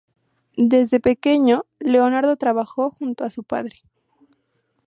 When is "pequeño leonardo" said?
0.99-2.35